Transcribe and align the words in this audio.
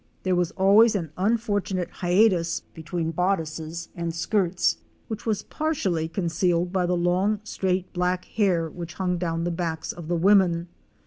There 0.23 0.33
was 0.35 0.49
always 0.53 0.95
an 0.95 1.11
unfortunate 1.15 1.91
hiatus 1.91 2.61
between 2.73 3.11
bodices 3.11 3.89
and 3.95 4.15
skirts, 4.15 4.77
which 5.07 5.27
was 5.27 5.43
partly 5.43 6.07
concealed 6.07 6.71
by 6.73 6.87
the 6.87 6.97
long 6.97 7.39
straight 7.43 7.93
black 7.93 8.25
hair 8.25 8.67
which 8.67 8.95
hung 8.95 9.19
down 9.19 9.43
the 9.43 9.51
backs 9.51 9.91
of 9.91 10.07
the 10.07 10.17
women. 10.17 10.69